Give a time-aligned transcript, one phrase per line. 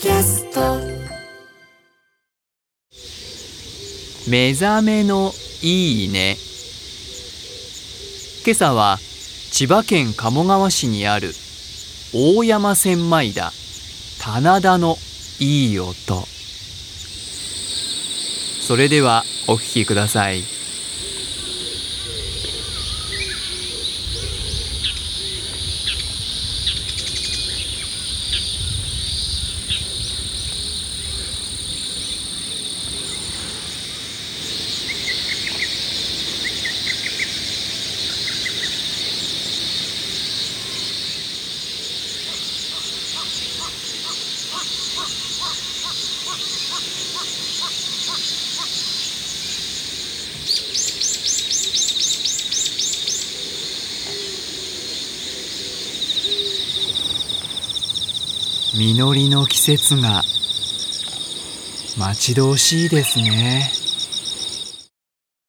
[0.00, 0.78] キャスト。
[4.30, 5.30] 目覚めの
[5.60, 6.38] いいね。
[8.46, 8.96] 今朝は
[9.52, 11.32] 千葉県鴨川市にある
[12.14, 13.52] 大山千枚田
[14.22, 14.96] 棚田の
[15.38, 15.92] いい音。
[18.66, 20.59] それではお聞きください。
[58.72, 60.22] 実りの季節が
[61.98, 63.79] 待ち遠しいですね。